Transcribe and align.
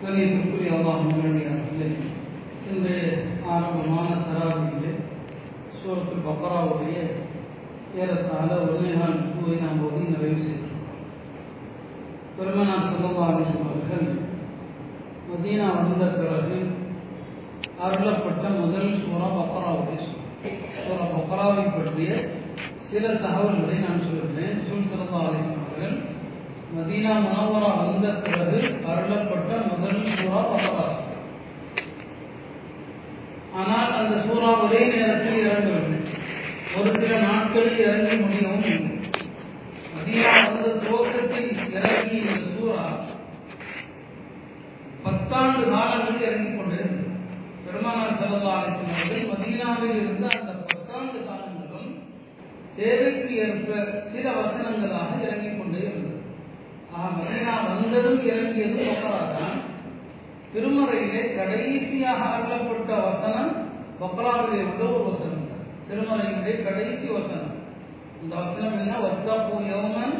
கணியத்திற்குரிய 0.00 0.70
அல்லாஹ் 0.76 1.00
நல்லடியார்களே 1.06 1.88
இன்றைய 2.68 3.02
ஆரம்பமான 3.52 4.08
தராவிலே 4.26 4.92
சூரத்துல் 5.78 6.26
பப்பராவுடைய 6.26 6.96
ஏறத்தாழ 7.98 8.48
ஒரே 8.66 8.90
நாள் 8.94 9.22
பூவை 9.28 9.54
நாம் 9.62 9.82
ஓதி 9.86 10.02
நிறைவு 10.08 10.38
செய்திருக்கிறோம் 10.38 10.74
பெருமனார் 12.36 12.88
செல்லவா 12.90 13.26
அவர்கள் 13.28 14.06
மதீனா 15.28 15.68
வந்த 15.78 16.04
பிறகு 16.18 16.58
அருளப்பட்ட 17.86 18.44
முதல் 18.58 18.92
சூரா 19.00 19.28
பப்பராவுடைய 19.36 19.98
சூரா 20.76 21.06
பப்பராவை 21.14 21.64
பற்றிய 21.70 22.12
சில 22.90 23.06
தகவல்களை 23.22 23.78
நான் 23.78 24.04
சொல்கிறேன். 24.04 24.54
சுல் 24.66 24.86
சிறந்தா 24.90 25.18
அலிஸ்லாம் 25.22 25.64
அவர்கள் 25.64 25.96
மதீனா 26.76 27.12
மனோவரா 27.24 27.70
வந்த 28.08 28.20
பிறகு 28.26 28.58
அருளப்பட்ட 28.90 29.52
முதல் 29.70 30.04
சூறா 30.10 30.40
பக்கரா 30.50 30.84
ஆனால் 33.60 33.92
அந்த 33.98 34.14
சூறா 34.26 34.50
ஒரே 34.64 34.80
நேரத்தில் 34.92 35.42
இறங்கவில்லை 35.42 35.98
ஒரு 36.78 36.90
சில 37.00 37.12
நாட்களில் 37.26 37.82
இறங்கி 37.84 38.16
முடியவும் 38.22 38.86
வந்த 40.46 40.68
துவக்கத்தில் 40.84 41.50
இறங்கி 41.76 42.16
இந்த 42.20 42.36
சூறா 42.52 42.84
பத்தாண்டு 45.04 45.62
காலங்களில் 45.72 46.26
இறங்கிக் 46.28 46.58
கொண்டிருந்தது. 46.58 47.04
பெருமானார் 47.64 48.18
செல்லல்லா 48.20 48.54
அலிஸ்லாம் 48.58 48.94
அவர்கள் 48.94 49.30
மதீனாவில் 49.32 49.96
இருந்த 50.00 50.26
அந்த 50.38 50.52
பத்தாண்டு 50.64 51.18
காலங்களும் 51.28 51.92
தேவைக்கு 52.78 53.34
ஏற்ப 53.44 53.70
சில 54.12 54.26
வசனங்களாக 54.38 55.10
இறங்கிக் 55.26 55.58
கொண்டே 55.60 55.82
இருந்தது. 55.86 56.17
மதினா 56.98 57.54
வந்ததும் 57.66 58.20
இறங்கியதும் 58.24 58.88
பக்ராதான் 58.88 59.58
திருமறையிலே 60.54 61.36
கடைசியாக 61.36 62.20
அருளப்பட்ட 62.24 62.90
வசனம் 63.04 63.52
பக்ராவிலே 64.00 64.58
உள்ள 64.68 64.82
ஒரு 64.90 65.04
வசனம். 65.10 65.44
திருமறையினுடைய 65.88 66.64
கடைசி 66.64 67.06
வசனம். 67.06 67.54
இந்த 68.22 68.36
வசனம் 68.36 68.78
என்ன? 68.78 68.94
வர்த்தப்பு 68.98 69.56
யோமன் 69.70 70.16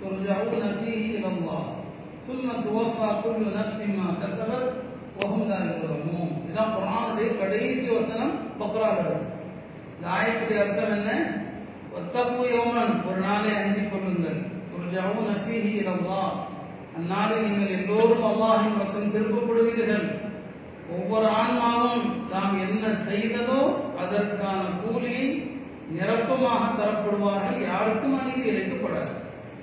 துர்ஜாவு 0.00 0.56
நபி 0.64 0.92
இலம்பா 1.14 1.58
சுல்ல 2.26 2.52
துவப்பா 2.64 3.08
குழு 3.20 3.46
நஷ்மிமா 3.56 4.06
கசவர் 4.20 4.66
ஒகுந்தாரிபுரமும் 5.22 6.30
இதான் 6.48 6.74
குரானுடைய 6.74 7.38
கடைசி 7.38 7.86
வசனம் 7.88 8.34
பக்ராவில் 8.60 9.18
இந்த 9.94 10.06
ஆயத்துடைய 10.16 10.60
அர்த்தம் 10.60 10.94
என்ன? 10.96 11.10
ஒத்தப்பு 11.98 12.42
யோமன். 12.54 12.94
ஒரு 13.08 13.20
நாளை 13.20 13.50
அஞ்சு 13.56 13.82
கொள்ளுங்கள். 13.88 14.40
துர்ஜவுன 14.90 15.32
ஃபீஹி 15.42 15.72
الله. 15.94 16.28
அந்நாளில் 16.98 17.44
நீங்கள் 17.46 17.74
எல்லோரும் 17.78 18.24
அல்லாஹின் 18.28 18.78
பக்கம் 18.78 19.12
திருப்பப்படுவீர்கள் 19.14 20.06
ஒவ்வொரு 20.94 21.26
ஆன்மாவும் 21.40 22.06
தாம் 22.30 22.56
என்ன 22.64 22.86
செய்ததோ 23.08 23.60
அதற்கான 24.02 24.62
கூலியை 24.80 25.26
நிரப்பமாக 25.96 26.62
தரப்படுவார்கள். 26.80 27.60
யாருக்கும் 27.68 28.16
அநீதி 28.20 28.42
இழைக்கப்படாது 28.52 29.14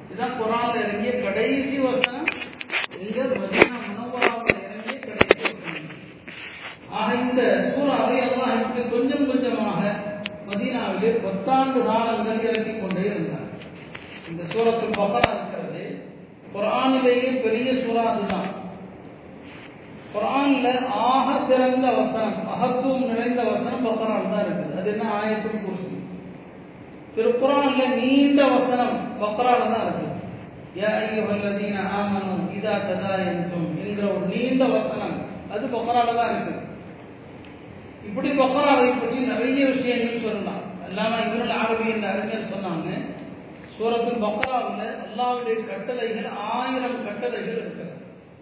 இதுதான் 0.05 0.37
குரான் 0.39 0.79
இறங்கிய 0.83 1.11
கடைசி 1.25 1.75
வசனம். 1.87 2.29
இந்த 3.05 3.19
மதீனா 3.41 3.77
மனோபராவில் 3.83 4.63
இறங்கிய 4.67 4.97
கடைசி 5.07 5.41
வசனம். 5.49 5.91
ஆக 6.99 7.09
இந்த 7.25 7.41
சூறாவை 7.73 8.15
எல்லாம் 8.27 8.55
எனக்கு 8.57 8.83
கொஞ்சம் 8.95 9.27
கொஞ்சமாக 9.31 9.81
மதீனாவிலே 10.49 11.11
பத்தாண்டு 11.27 11.81
காலங்கள் 11.91 12.45
இறக்கிக் 12.47 12.81
கொண்டே 12.83 13.05
இருந்தார். 13.11 13.43
இந்த 14.29 14.43
சூரத்தில் 14.51 14.97
பக்கரா 15.01 15.29
இருக்கிறது. 15.35 15.83
குரானிலேயே 16.53 17.29
பெரிய 17.45 17.69
சூறா 17.81 18.03
அதுதான். 18.11 18.49
குரான்ல 20.13 20.67
ஆக 21.07 21.27
சிறந்த 21.47 21.87
வசனம் 21.99 22.37
மகத்துவம் 22.49 23.09
நிறைந்த 23.11 23.41
வசனம் 23.51 23.85
பக்கரால் 23.87 24.31
தான் 24.33 24.45
இருக்குது. 24.45 24.77
அது 24.79 24.87
என்ன 24.93 25.05
ஆயத்தும் 25.17 25.63
குருசி. 25.65 25.95
திருக்குறான்ல 27.15 27.83
நீண்ட 27.99 28.39
வசனம் 28.55 28.95
பக்கரால் 29.23 29.71
தான் 29.73 29.85
இருக்குது. 29.85 30.13
யா 30.79 30.89
ஐயுஹல்லதீன 31.03 31.83
ஆமனு 31.99 32.33
இதா 32.57 32.75
என்றும் 33.31 33.69
என்கிற 33.83 34.05
ஒரு 34.15 34.25
நீண்ட 34.33 34.63
வசனம் 34.77 35.15
அது 35.53 35.65
பக்கரால 35.75 36.15
தான் 36.19 36.33
இருக்குது. 36.33 36.63
இப்படி 38.07 38.29
பக்கராவை 38.41 38.89
பற்றி 38.89 39.19
நிறைய 39.31 39.61
விஷயங்கள் 39.75 40.25
சொல்லலாம். 40.25 40.63
அல்லாம 40.87 41.13
இவர்கள் 41.27 41.57
ஆரம்பி 41.61 41.87
என்ற 41.93 42.07
அறிஞர் 42.13 42.51
சொன்னாங்க. 42.53 42.89
சூரத்தில் 43.77 44.23
பக்ராவில் 44.25 44.85
அல்லாவுடைய 45.05 45.57
கட்டளைகள் 45.69 46.29
ஆயிரம் 46.59 46.99
கட்டளைகள் 47.07 47.57
இருக்கிறது. 47.57 47.93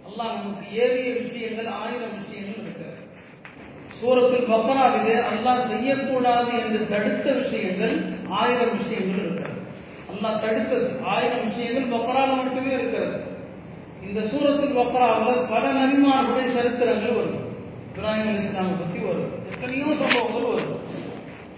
அல்லாஹ் 0.07 0.35
நமக்கு 0.37 0.65
ஏறிய 0.83 1.09
விஷயங்கள் 1.23 1.69
ஆயிரம் 1.81 2.15
விஷயங்கள் 2.19 2.61
இருக்கிறது. 2.63 2.99
சூரத்தில் 3.99 4.49
பக்ராவிலே 4.53 5.15
அல்லாஹ் 5.31 5.67
செய்யக்கூடாது 5.71 6.51
என்று 6.61 6.79
தடுத்த 6.93 7.25
விஷயங்கள் 7.41 7.95
ஆயிரம் 8.41 8.73
விஷயங்கள் 8.79 9.21
இருக்கிறது. 9.23 9.61
அல்லாஹ் 10.11 10.41
தடுத்தது. 10.45 10.87
ஆயிரம் 11.13 11.45
விஷயங்கள் 11.49 11.91
பக்ரால 11.95 12.29
மட்டுமே 12.41 12.71
இருக்கிறது. 12.79 13.17
இந்த 14.07 14.21
சூரத்தில் 14.31 14.77
பக்ராவில் 14.79 15.45
பல 15.53 15.63
நபிமார்களுடைய 15.79 16.47
சரித்திரங்கள் 16.55 17.17
வரும் 17.19 17.41
இப்ராஹிம் 17.89 18.29
அலி 18.31 18.43
இஸ்லாமை 18.43 18.75
பற்றி 18.79 18.99
வரும் 19.07 19.31
எத்தனையோ 19.51 19.87
சம்பவங்கள் 20.01 20.49
வரும் 20.51 20.73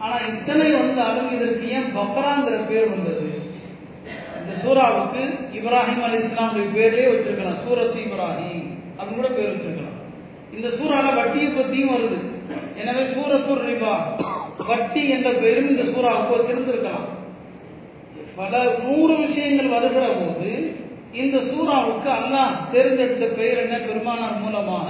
ஆனால் 0.04 0.26
இத்தனை 0.34 0.68
வந்தாலும் 0.80 1.30
இதற்கு 1.36 1.66
ஏன் 1.78 1.90
பக்ராங்கிற 1.98 2.56
பேர் 2.70 2.92
வந்தது? 2.94 3.27
இந்த 4.48 4.58
சூறாவுக்கு 4.64 5.22
இப்ராஹிம் 5.60 6.04
அலி 6.08 6.18
இஸ்லாமுடைய 6.24 6.66
பேர்லேயே 6.76 7.08
வச்சிருக்கலாம். 7.14 7.58
சூரத் 7.64 7.98
இப்ராஹிம் 8.04 8.62
அப்படின்னு 8.98 9.18
கூட 9.20 9.30
பேர் 9.38 9.50
வச்சிருக்கலாம். 9.54 9.96
இந்த 10.56 10.68
சூறால 10.78 11.08
வட்டியை 11.18 11.48
பத்தியும் 11.56 11.92
வருது. 11.94 12.20
எனவே 12.82 13.04
சூரத்துர் 13.14 13.66
ரிபா 13.70 13.94
வட்டி 14.70 15.02
என்ற 15.16 15.30
பெயரும் 15.42 15.72
இந்த 15.72 15.84
சூறாவுக்கு 15.92 16.36
வச்சிருந்திருக்கலாம் 16.38 17.06
பல 18.38 18.54
நூறு 18.84 19.14
விஷயங்கள் 19.24 19.74
வருகிற 19.76 20.06
போது 20.20 20.50
இந்த 21.22 21.38
சூறாவுக்கு 21.52 22.10
அல்லாஹ் 22.20 22.56
தேர்ந்தெடுத்த 22.74 23.26
பெயர் 23.40 23.62
என்ன? 23.64 23.76
பெருமானார் 23.88 24.42
மூலமாக 24.44 24.88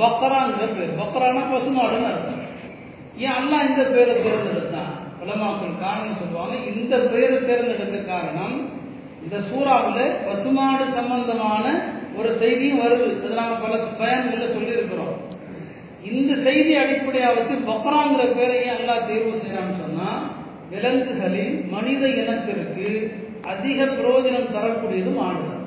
பக்ராங்கிற 0.00 0.64
பேர் 0.76 0.98
பக்ரானா 1.02 1.42
பசுமாடுன்னு 1.52 2.08
அர்த்தம். 2.12 2.42
ஏன் 3.24 3.36
அல்லாஹ் 3.40 3.66
இந்த 3.70 3.82
பேரை 3.94 4.14
தேர்ந்தெடுத்தான்? 4.26 4.92
உலமாக்கள் 5.22 5.80
காரணம் 5.84 6.18
சொல்லுவாங்க 6.22 6.56
இந்த 6.72 6.94
பெயரை 7.12 7.38
தேர்ந்தெடுக்க 7.50 8.00
காரணம் 8.14 8.56
இந்த 9.26 9.38
சூறாவில் 9.50 10.02
பசுமாடு 10.26 10.84
சம்பந்தமான 10.96 11.64
ஒரு 12.18 12.30
செய்தியும் 12.40 12.82
வருது. 12.82 13.06
அது 13.20 13.38
நாங்கள் 13.38 13.62
பல 13.64 13.76
பயன்களை 14.00 14.46
சொல்லியிருக்கிறோம். 14.56 15.14
இந்த 16.10 16.32
செய்தி 16.46 16.72
அடிப்படையாக 16.82 17.34
வச்சு 17.36 17.54
பக்ராங்கிற 17.70 18.24
பேரையே 18.36 18.68
எல்லாம் 18.74 19.06
தேர்வு 19.08 19.32
செய்யறான்னு 19.42 19.80
சொன்னா 19.84 20.10
விலங்குகளில் 20.72 21.56
மனித 21.72 22.02
இனத்திற்கு 22.20 22.86
அதிக 23.52 23.78
பிரயோஜனம் 23.98 24.52
தரக்கூடியது 24.56 25.10
மாடுதான் 25.18 25.64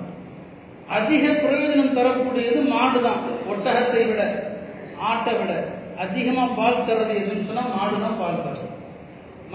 அதிக 0.98 1.26
பிரயோஜனம் 1.44 1.96
தரக்கூடியது 1.98 2.62
மாடுதான். 2.76 3.22
ஒட்டகத்தை 3.52 4.04
விட 4.10 4.22
ஆட்டை 5.10 5.34
விட 5.42 5.52
அதிகமாக 6.04 6.56
பால் 6.60 6.86
தரது 6.90 7.14
எதுன்னு 7.22 7.48
சொன்னால் 7.50 7.76
மாடு 7.78 8.00
தான் 8.06 8.20
பால் 8.22 8.44
தரும் 8.46 8.74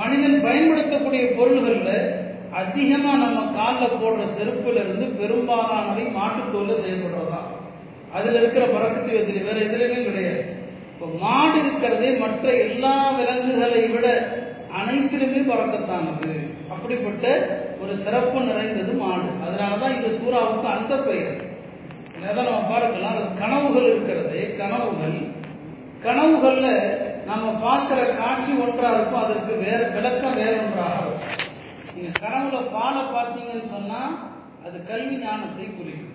மனிதன் 0.01 0.39
பயன்படுத்தக்கூடிய 0.47 1.23
பொருள்களில் 1.39 1.99
அதிகமா 2.61 3.13
நம்ம 3.17 3.41
காலில் 3.57 4.01
போடுற 4.03 4.25
செருப்புல 4.37 4.83
இருந்து 4.85 5.07
பெரும்பாலானவை 5.21 6.05
மாட்டுத்தோல்ல 6.19 6.75
செய்யப்படுறதா 6.83 7.41
அதுல 8.13 8.39
இருக்கிற 8.39 8.65
பறக்கத்து 8.67 9.13
எதிரி 9.21 9.41
வேற 9.47 9.59
எதுலையுமே 9.61 10.01
கிடையாது. 10.05 10.43
இப்போ 10.93 11.07
மாடு 11.21 11.57
இருக்கிறதே 11.59 12.11
மற்ற 12.17 12.53
எல்லா 12.67 13.11
விலங்குகளை 13.11 13.81
விட 13.89 14.09
அனைத்திலுமே 14.81 15.41
பறக்கத்தானது. 15.51 16.31
அப்படிப்பட்ட 16.69 17.25
ஒரு 17.83 17.97
சிறப்பு 17.97 18.41
நிறைந்தது 18.41 18.93
மாடு. 18.93 19.29
அதனாலதான் 19.47 19.97
இந்த 19.97 20.11
சூறாவுக்கு 20.19 20.69
அந்த 20.77 20.95
பெயர். 20.97 21.35
அதான் 22.19 22.49
நம்ம 22.51 22.69
பார்க்கலாம். 22.71 23.17
அது 23.17 23.27
கனவுகள் 23.39 23.89
இருக்கிறது 23.93 24.57
கனவுகள். 24.59 25.17
கனவுகள்ல 26.05 26.69
நம்ம 27.27 27.47
பார்க்கிற 27.63 28.01
காட்சி 28.15 28.53
ஒன்றா 28.65 28.89
இருக்கும் 28.95 29.25
அதற்கு 29.25 29.55
வேற 29.57 29.81
விளக்கம் 29.89 30.35
வேற 30.35 30.53
ஒன்றாக 30.65 30.97
இருக்கும். 31.01 31.44
நீங்க 31.95 32.11
கனவுல 32.23 32.59
பாலை 32.75 33.03
பார்த்தீங்கன்னு 33.17 33.67
சொன்னா 33.75 34.01
அது 34.67 34.77
கல்வி 34.91 35.17
ஞானத்தை 35.25 35.67
குறிக்கும். 35.67 36.11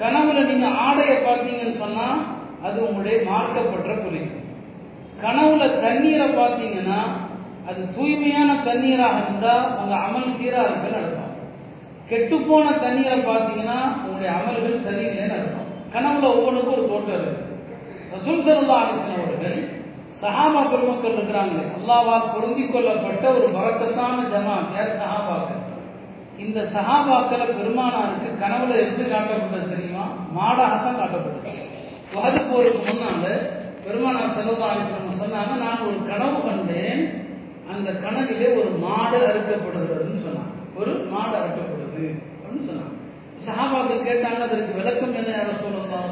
கனவுல 0.00 0.38
நீங்க 0.50 0.66
ஆடையை 0.84 1.16
பார்த்தீங்கன்னு 1.28 1.76
சொன்னா 1.84 2.08
அது 2.66 2.76
உங்களுடைய 2.86 3.16
மார்க்கப்பற்ற 3.30 3.92
குறிக்கும். 4.04 4.42
கனவுல 5.22 5.64
தண்ணீரை 5.84 6.26
பார்த்தீங்கன்னா 6.40 7.00
அது 7.70 7.82
தூய்மையான 7.96 8.50
தண்ணீராக 8.68 9.22
இருந்தா 9.22 9.54
உங்க 9.80 9.94
அமல் 10.06 10.34
சீரா 10.36 10.62
நடக்கும். 10.84 11.32
கெட்டு 12.10 12.36
கெட்டுப்போன 12.36 12.74
தண்ணீரை 12.84 13.18
பார்த்தீங்கன்னா 13.30 13.78
உங்களுடைய 14.02 14.30
அமல்கள் 14.38 14.84
சரியில்லைன்னு 14.86 15.34
நடக்கும் 15.34 15.62
கனவுல 15.94 16.28
ஒவ்வொன்றுக்கும் 16.36 16.76
ஒரு 16.76 16.86
தோட்டம் 16.92 17.18
இருக்கு. 17.18 17.42
ரசூல் 18.14 18.44
சல்லா 18.46 18.76
அலிஸ்லாம் 18.82 19.24
அவர்கள் 19.24 19.58
சஹாபா 20.22 20.70
பெருமக்கள் 20.70 21.12
இருக்கிறாங்க 21.12 21.72
அல்லாவால் 21.76 22.32
பொருந்தி 22.34 22.66
கொள்ளப்பட்ட 22.66 23.28
ஒரு 23.30 23.46
பழக்கத்தான 23.52 24.22
ஜமாத் 24.22 24.76
யார் 24.76 24.98
சஹாபாக்கள்? 25.02 25.62
இந்த 26.38 26.60
சஹாபாக்களை 26.60 27.46
பெருமானாருக்கு 27.46 28.40
கனவுல 28.40 28.76
எப்படி 28.76 29.10
காட்டப்பட்டது 29.10 29.68
தெரியுமா? 29.68 30.04
மாடாகத்தான் 30.36 30.98
காட்டப்பட்டது. 30.98 31.52
வகது 32.14 32.44
போருக்கு 32.50 32.78
முன்னால 32.78 33.50
பெருமானார் 33.84 34.32
செல்லா 34.32 34.76
சொன்னாங்க 35.18 35.56
நான் 35.56 35.80
ஒரு 35.80 36.06
கனவு 36.06 36.42
கண்டேன். 36.42 37.24
அந்த 37.70 37.90
கனவிலே 37.90 38.58
ஒரு 38.60 38.68
மாடு 38.68 39.18
அறுக்கப்படுகிறதுன்னு 39.18 40.24
சொன்னாங்க. 40.26 40.52
ஒரு 40.76 41.06
மாடு 41.10 41.36
அறுக்கப்படுது. 41.36 42.14
அப்படின்னு 42.36 42.68
சொன்னாங்க. 42.70 42.94
சஹாபாக்கள் 43.46 44.06
கேட்டாங்க 44.06 44.40
அதற்கு 44.42 44.72
விளக்கம் 44.74 45.14
என்ன 45.14 45.30
யாரும் 45.30 45.62
சொல்லலாம் 45.62 46.10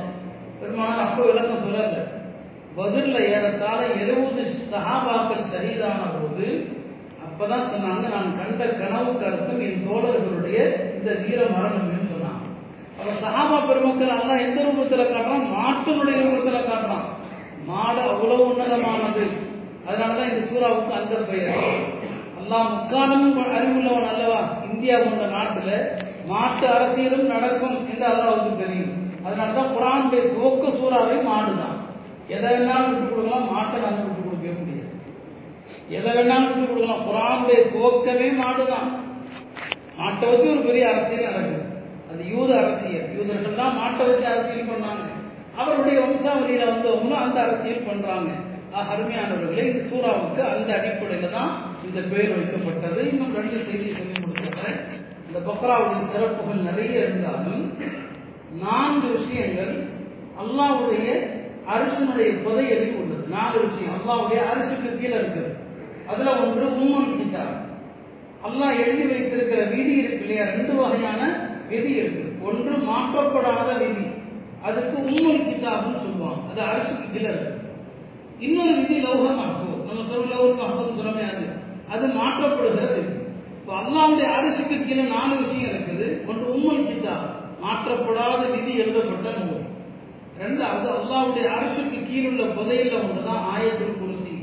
பெருமானார் 0.60 1.06
அப்போ 1.06 1.24
விளக்கம் 1.24 1.64
சொல்லலை 1.64 2.13
பதில்ல 2.76 3.16
ஏறத்தாழ 3.28 3.86
எழுபது 3.86 4.42
சகாபாக்கள் 4.70 5.50
சரிதான 5.52 6.00
போது 6.14 6.46
அப்பதான் 7.24 7.68
சொன்னாங்க 7.72 8.10
நான் 8.10 8.36
கண்ட 8.36 8.64
கனவு 8.66 9.18
கருத்தும் 9.18 9.60
என் 9.60 9.86
தோழர்களுடைய 9.88 10.58
இந்த 10.94 11.14
வீர 11.14 11.46
மரணம் 11.46 12.12
சொன்னாங்க. 12.12 12.42
அப்ப 12.98 13.28
சகாபா 13.28 13.66
பெருமக்கள் 13.66 14.08
அல்ல 14.08 14.42
எந்த 14.42 14.62
ரூபத்துல 14.62 15.00
காட்டுறான்? 15.00 15.46
மாட்டினுடைய 15.56 16.18
ரூபத்துல 16.26 16.58
காட்டுறான். 16.60 17.06
மாடு 17.66 18.00
அவ்வளவு 18.00 18.52
உன்னதமானது. 18.52 19.24
அதனாலதான் 19.88 20.32
இந்த 20.32 20.46
சூறாவுக்கு 20.46 20.90
அந்த 20.90 21.14
பெயர். 21.16 21.56
எல்லாம் 22.38 22.68
முக்காலமும் 22.74 23.38
அறிவுள்ளவன் 23.56 24.08
அல்லவா? 24.08 24.40
இந்தியா 24.72 24.98
போன்ற 24.98 25.26
நாட்டுல 25.26 25.70
மாட்டு 26.26 26.66
அரசியலும் 26.66 27.26
நடக்கும் 27.26 27.88
என்று 27.88 28.06
அல்லாவுக்கு 28.06 28.56
தெரியும். 28.56 28.92
அதனாலதான் 29.24 29.72
குரானுடைய 29.74 30.32
துவக்க 30.32 30.68
சூறாவை 30.68 31.16
மாடுதான். 31.28 31.73
எதை 32.28 32.50
வேணாலும் 32.54 32.92
விட்டு 32.92 33.08
கொடுக்கலாம் 33.08 33.50
மாட்டை 33.54 33.78
நாங்கள் 33.84 34.06
விட்டு 34.06 34.22
கொடுக்கவே 34.26 34.54
முடியாது. 34.60 34.92
எதை 35.96 36.10
வேணாலும் 36.16 36.48
விட்டு 36.50 36.68
கொடுக்கலாம். 36.70 37.04
குரானுடைய 37.08 37.58
துவக்கமே 37.74 38.28
மாடுதான். 38.42 38.88
மாட்டை 39.98 40.24
வச்சு 40.30 40.46
ஒரு 40.52 40.62
பெரிய 40.68 40.84
அரசியல் 40.92 41.28
நடக்குது. 41.28 41.60
அது 42.10 42.22
யூத 42.34 42.50
அரசியல். 42.62 43.10
யூதர்கள் 43.16 43.60
தான் 43.60 43.78
மாட்டை 43.80 44.02
வச்சு 44.08 44.26
அரசியல் 44.32 44.70
பண்ணாங்க. 44.72 45.04
அவருடைய 45.62 45.96
வம்சாவளியில 46.04 46.70
வந்தவங்களும் 46.72 47.22
அந்த 47.24 47.38
அரசியல் 47.46 47.86
பண்றாங்க. 47.90 48.30
அருமையானவர்களே 48.92 49.64
இந்த 49.70 49.82
சூறாவுக்கு 49.88 50.40
அந்த 50.52 50.70
அடிப்படையில 50.76 51.28
தான் 51.36 51.50
இந்த 51.86 52.00
பெயர் 52.12 52.32
வைக்கப்பட்டது. 52.36 53.00
இன்னும் 53.10 53.36
ரெண்டு 53.36 53.58
செய்தி 53.66 53.92
சொல்லி 53.98 54.14
கொடுத்துருக்கேன் 54.22 54.80
இந்த 55.26 55.38
பக்ராவுடைய 55.48 56.00
சிறப்புகள் 56.08 56.66
நிறைய 56.68 57.04
இருந்தாலும் 57.04 57.62
நான்கு 58.64 59.08
விஷயங்கள் 59.18 59.74
அல்லாவுடைய 60.42 61.06
அரசனுடைய 61.66 62.30
புதையலில் 62.32 62.96
உள்ளது 62.96 63.28
நாலு 63.28 63.66
விஷயம். 63.66 63.94
அல்லாவுடைய 63.96 64.50
அரசுக்கு 64.50 64.98
கீழே 64.98 65.16
இருக்குது. 65.16 65.50
அதுல 66.06 66.32
ஒன்று 66.40 66.66
உம்மன் 66.66 67.16
கிட்டா 67.18 67.44
அல்லாஹ் 68.46 68.80
எழுதி 68.84 69.04
வைத்திருக்கிற 69.04 69.64
விதி 69.64 69.92
இருக்கு 69.92 70.20
இல்லையா? 70.20 70.44
ரெண்டு 70.44 70.74
வகையான 70.74 71.48
விதி 71.68 71.90
இருக்கு. 71.90 72.46
ஒன்று 72.46 72.72
மாற்றப்படாத 72.90 73.78
விதி. 73.78 74.06
அதுக்கு 74.62 74.96
உம்மன் 74.98 75.44
கிதாப்னு 75.46 76.02
சொல்லுவாங்க. 76.02 76.50
அது 76.50 76.60
அரசுக்கு 76.60 77.06
கீழே 77.12 77.28
இருக்கு. 77.28 77.52
இன்னொரு 78.38 78.74
விதி 78.74 79.06
லௌக 79.06 79.24
மஹபூர் 79.40 79.84
நம்ம 79.86 80.04
சொல்ல 80.04 80.34
லௌக 80.34 80.52
மஹபூர் 80.60 80.98
சொல்லுமே 81.00 81.24
அது. 81.34 81.46
அது 81.90 82.06
மாற்றப்படுகிற 82.06 82.94
விதி. 82.94 83.12
இப்போ 83.58 83.72
அல்லாவுடைய 83.80 84.28
அரசுக்கு 84.38 84.84
கீழே 84.84 85.02
நாலு 85.02 85.36
விஷயம் 85.36 85.70
இருக்குது. 85.70 86.28
ஒன்று 86.28 86.54
உம்மன் 86.56 86.86
கிதாப் 86.88 87.28
மாற்றப்படாத 87.64 88.50
விதி 88.50 88.78
எழுதப்பட்ட 88.78 89.30
நூல். 89.30 89.72
ரெண்டாவது 90.40 90.86
அல்லாவுடைய 90.96 91.46
அரசுக்கு 91.56 91.98
கீழுள்ள 92.00 92.42
புதையில 92.54 92.94
ஒன்றுதான் 93.02 93.44
ஆயத்தில் 93.54 93.98
குருசி. 93.98 94.34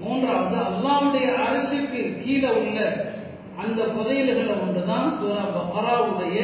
மூன்றாவது 0.00 0.56
அல்லாவுடைய 0.56 1.26
அரசுக்கு 1.34 2.20
கீழே 2.24 2.50
உள்ள 2.50 2.78
அந்த 3.56 3.82
புதையல்களை 3.84 4.54
ஒன்றுதான் 4.60 5.10
சூரா 5.18 5.42
பக்ராவுடைய 5.56 6.38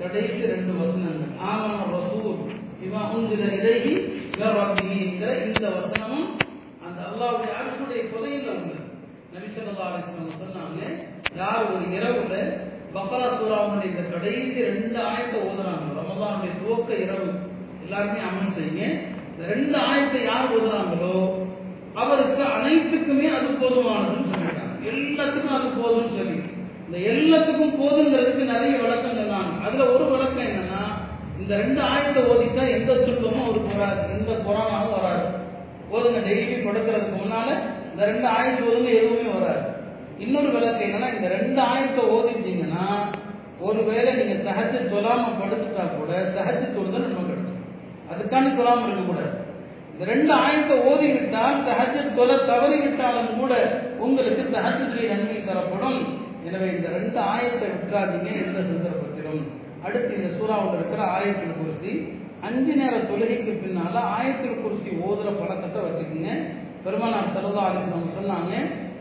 கடைசி 0.00 0.40
ரெண்டு 0.46 0.72
வசனங்கள். 0.72 1.30
ஆமன 1.50 1.78
ரசூல் 1.92 2.40
இவன் 2.80 3.10
உங்கிற 3.16 3.42
இடையி 3.58 3.94
என்கிற 5.04 5.30
இந்த 5.46 5.66
வசனமும் 5.68 6.28
அந்த 6.86 6.98
அல்லாவுடைய 7.08 7.50
அரசுடைய 7.60 8.02
புதையில 8.12 8.48
உண்டு 8.50 8.78
நபிசல்லா 9.34 9.84
அலிஸ்லாம் 9.88 10.40
சொன்னாங்க 10.42 10.80
யார் 11.36 11.70
ஒரு 11.74 11.84
இரவுல 11.96 12.34
பக்ரா 12.94 13.28
சூராவுடைய 13.36 13.90
இந்த 13.90 14.02
கடைசி 14.02 14.64
ரெண்டு 14.70 14.98
ஆயத்தை 15.10 15.38
ஓதுறாங்க? 15.42 15.86
ரமதானுடைய 15.98 16.52
துவக்க 16.58 16.94
இரவு. 16.94 17.30
எல்லாருமே 17.82 18.20
அமல் 18.28 18.54
செய்யுங்க. 18.56 18.84
இந்த 19.30 19.42
ரெண்டு 19.52 19.76
ஆயத்தை 19.88 20.20
யார் 20.30 20.52
ஓதுறாங்களோ 20.56 21.14
அவருக்கு 22.02 22.42
அனைத்துக்குமே 22.56 23.28
அது 23.38 23.48
போதுமானதுன்னு 23.62 24.32
சொல்லிட்டாங்க 24.32 24.88
எல்லாத்துக்கும் 24.92 25.56
அது 25.56 25.68
போதும்னு 25.80 26.16
சொல்லி. 26.18 26.36
இந்த 26.86 26.98
எல்லாத்துக்கும் 27.12 27.78
போதுங்கிறதுக்கு 27.80 28.44
நிறைய 28.52 28.72
விளக்கம் 28.82 29.18
சொன்னாங்க 29.20 29.52
அதுல 29.66 29.86
ஒரு 29.94 30.04
விளக்கம் 30.12 30.48
என்னன்னா 30.48 30.82
இந்த 31.40 31.52
ரெண்டு 31.62 31.80
ஆயத்தை 31.90 32.22
ஓதிட்டா 32.32 32.64
எந்த 32.76 32.96
துன்பமும் 33.06 33.44
அவருக்கு 33.44 33.78
வராது. 33.78 34.02
எந்த 34.16 34.32
கொரோனாவும் 34.46 34.96
வராது. 34.98 35.24
ஓதுங்க 35.94 36.20
டெய்லி 36.28 36.56
படுக்கிறதுக்கு 36.66 37.16
முன்னால 37.22 37.48
இந்த 37.92 38.02
ரெண்டு 38.10 38.26
ஆயத்தை 38.36 38.62
ஓதுங்க 38.68 38.90
எதுவுமே 38.98 39.26
வராது. 39.36 39.62
இன்னொரு 40.24 40.48
விளக்கம் 40.56 40.86
என்னன்னா 40.88 41.08
இந்த 41.16 41.28
ரெண்டு 41.36 41.60
ஆயத்தை 41.70 42.02
ஓதிட்டீங்கன்னா 42.16 42.84
ஒருவேளை 43.66 44.10
நீங்க 44.18 44.36
தகச்சு 44.46 44.78
தொழாம 44.92 45.32
படுத்துட்டா 45.40 45.84
கூட 45.96 46.12
தகச்சு 46.36 46.66
தொழுதல் 46.76 47.10
நம்ம 47.10 47.26
கிடைச்சு 47.26 47.41
அதுக்கான 48.32 48.52
தொழாம 48.58 48.84
இருக்கக்கூடாது 48.88 49.30
இந்த 49.92 50.04
ரெண்டு 50.12 50.32
ஆயத்தை 50.44 50.76
ஓதி 50.90 51.06
விட்டால் 51.14 51.58
தஹஜத் 51.66 52.14
தொலை 52.18 52.36
தவறி 52.50 52.76
விட்டாலும் 52.84 53.32
கூட 53.40 53.52
உங்களுக்கு 54.04 54.44
தஹஜத்திலே 54.54 55.08
நன்மை 55.10 55.36
தரப்படும். 55.48 55.98
எனவே 56.46 56.68
இந்த 56.76 56.88
ரெண்டு 56.96 57.18
ஆயத்தை 57.32 57.66
விட்டுறாதீங்க 57.72 58.30
எந்த 58.44 58.60
சந்தர்ப்பத்திலும். 58.70 59.42
அடுத்து 59.86 60.10
இந்த 60.18 60.30
சூறாவில் 60.38 60.76
இருக்கிற 60.78 61.02
ஆயத்தில் 61.16 61.58
குருசி 61.58 61.92
அஞ்சு 62.48 62.74
நேர 62.80 62.94
தொழுகைக்கு 63.10 63.52
பின்னால 63.64 63.96
ஆயத்தில் 64.16 64.62
குருசி 64.62 64.90
ஓதுற 65.08 65.28
பழக்கத்தை 65.40 65.82
வச்சுக்கோங்க. 65.84 66.30
பெருமானார் 66.84 67.34
சரதா 67.36 67.66
அலிஸ்லாம் 67.68 68.16
சொன்னாங்க 68.18 68.54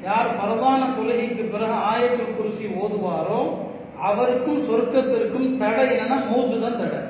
யார் 0.09 0.35
பரதான 0.41 0.91
தொழுகைக்கு 0.99 1.45
பிறகு 1.55 1.77
ஆயத்தில் 1.91 2.37
குருசி 2.39 2.67
ஓதுவாரோ 2.83 3.41
அவருக்கும் 4.09 4.61
சொர்க்கத்திற்கும் 4.69 5.49
தடை 5.63 5.87
என்னன்னா 5.95 6.19
மூத்து 6.29 6.55
தான் 6.65 6.79
தடை. 6.83 7.01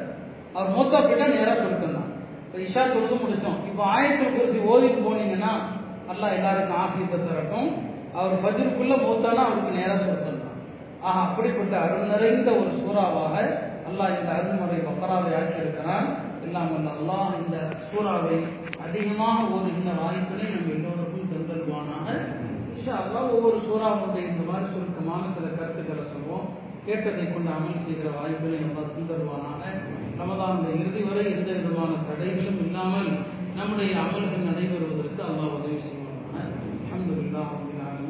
அவர் 0.56 0.74
மூத்தா 0.77 0.97
போயிட்டா 1.03 1.27
நேராக 1.35 1.57
சொர்க்கம் 1.63 1.97
தான் 1.97 2.00
இப்போ 2.51 2.62
இஷா 2.63 2.81
தொழுது 2.94 3.18
முடித்தோம் 3.19 3.59
இப்போ 3.68 3.83
ஆயத்தில் 3.92 4.33
குறிச்சி 4.33 4.62
ஓதிட்டு 4.71 5.01
போனீங்கன்னா 5.06 5.51
நல்லா 6.07 6.27
எல்லாருக்கும் 6.38 6.80
ஆஃபீத்தை 6.86 7.18
தரட்டும். 7.19 7.69
அவர் 8.18 8.42
ஃபஜருக்குள்ளே 8.42 8.95
மூத்தானா 9.03 9.44
அவருக்கு 9.48 9.77
நேராக 9.77 10.00
சொர்க்கம் 10.07 10.39
ஆஹா 11.06 11.19
அப்படிப்பட்ட 11.27 11.75
அருள் 11.83 12.12
நிறைந்த 12.13 12.50
ஒரு 12.62 12.71
சூறாவாக 12.81 13.36
அல்லாஹ் 13.89 14.15
இந்த 14.17 14.29
அருள்முறை 14.38 14.79
பக்கராவை 14.88 15.31
ஆக்கியிருக்கிறான். 15.38 16.10
இல்லாமல் 16.46 16.89
அல்லாஹ் 16.96 17.31
இந்த 17.41 17.58
சூறாவை 17.88 18.36
அதிகமாக 18.86 19.48
ஓதுகின்ற 19.53 19.93
வாய்ப்பினை 20.01 20.50
நம்ம 20.55 20.75
எல்லோருக்கும் 20.77 21.31
தந்தருவானாக. 21.31 22.08
இன்ஷா 22.74 22.93
அல்லாஹ் 23.03 23.31
ஒவ்வொரு 23.38 23.60
சூறாவுடைய 23.70 24.25
இந்த 24.34 24.43
மாதிரி 24.50 24.67
சுருக்கமான 24.74 25.24
சில 25.38 25.48
கருத்துக்களை 25.58 26.05
சொல்வோம். 26.12 26.48
கேட்டதை 26.85 27.25
கொண்டு 27.25 27.50
அமல் 27.55 27.83
செய்கிற 27.85 28.07
வாய்ப்புகளை 28.17 28.59
நம்ம 28.59 28.85
தந்தருவானாக 28.88 29.61
அந்த 30.51 30.67
இறுதி 30.79 31.01
வரை 31.03 31.23
எந்த 31.33 31.50
விதமான 31.57 31.91
தடைகளும் 32.07 32.61
இல்லாமல் 32.65 33.09
நம்முடைய 33.59 33.91
அமல்கள் 34.03 34.47
நடைபெறுவதற்கு 34.50 35.21
அல்லாஹ் 35.27 35.55
உதவி 35.57 35.77
செய்வானாக. 35.85 36.47
அஹமதுல்லா 36.85 37.43